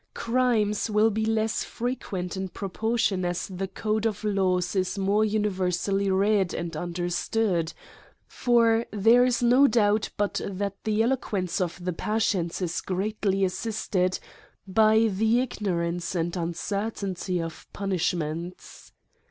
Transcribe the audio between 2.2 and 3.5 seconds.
in proportion as